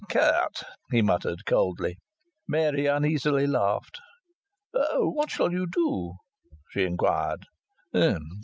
"Curt!" 0.09 0.63
he 0.89 1.03
muttered 1.03 1.45
coldly. 1.45 1.97
Mary 2.47 2.87
uneasily 2.87 3.45
laughed. 3.45 3.99
"What 4.95 5.29
shall 5.29 5.51
you 5.51 5.67
do?" 5.69 6.13
she 6.71 6.85
inquired. 6.85 7.45